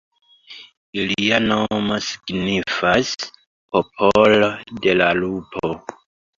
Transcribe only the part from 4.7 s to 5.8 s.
de la lupo".